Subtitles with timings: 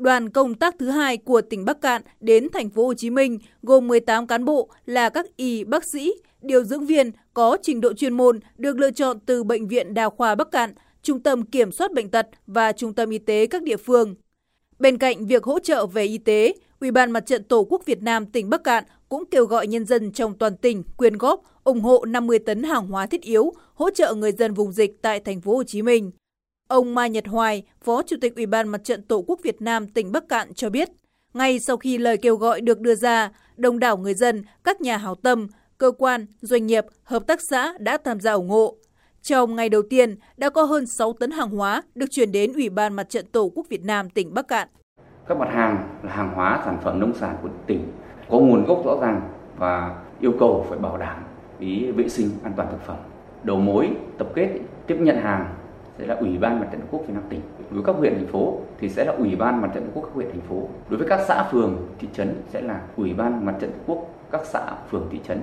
[0.00, 3.38] Đoàn công tác thứ hai của tỉnh Bắc Cạn đến thành phố Hồ Chí Minh
[3.62, 7.92] gồm 18 cán bộ là các y bác sĩ, điều dưỡng viên có trình độ
[7.92, 11.72] chuyên môn được lựa chọn từ Bệnh viện Đa khoa Bắc Cạn, Trung tâm Kiểm
[11.72, 14.14] soát Bệnh tật và Trung tâm Y tế các địa phương.
[14.78, 18.02] Bên cạnh việc hỗ trợ về y tế, Ủy ban Mặt trận Tổ quốc Việt
[18.02, 21.80] Nam tỉnh Bắc Cạn cũng kêu gọi nhân dân trong toàn tỉnh quyên góp ủng
[21.80, 25.40] hộ 50 tấn hàng hóa thiết yếu hỗ trợ người dân vùng dịch tại thành
[25.40, 26.10] phố Hồ Chí Minh.
[26.70, 29.86] Ông Mai Nhật Hoài, Phó Chủ tịch Ủy ban Mặt trận Tổ quốc Việt Nam
[29.86, 30.88] tỉnh Bắc Cạn cho biết,
[31.34, 34.96] ngay sau khi lời kêu gọi được đưa ra, đông đảo người dân, các nhà
[34.96, 38.76] hảo tâm, cơ quan, doanh nghiệp, hợp tác xã đã tham gia ủng hộ.
[39.22, 42.68] Trong ngày đầu tiên, đã có hơn 6 tấn hàng hóa được chuyển đến Ủy
[42.68, 44.68] ban Mặt trận Tổ quốc Việt Nam tỉnh Bắc Cạn.
[45.28, 47.92] Các mặt hàng là hàng hóa sản phẩm nông sản của tỉnh
[48.30, 49.20] có nguồn gốc rõ ràng
[49.58, 51.24] và yêu cầu phải bảo đảm
[51.58, 52.96] ý vệ sinh an toàn thực phẩm.
[53.42, 55.54] Đầu mối tập kết tiếp nhận hàng
[56.00, 57.40] sẽ là Ủy ban Mặt trận Tổ quốc Việt Nam tỉnh.
[57.70, 60.02] Đối với các huyện, thành phố thì sẽ là Ủy ban Mặt trận Tổ quốc
[60.02, 60.68] các huyện, thành phố.
[60.88, 64.14] Đối với các xã, phường, thị trấn sẽ là Ủy ban Mặt trận Tổ quốc
[64.30, 65.38] các xã, phường, thị trấn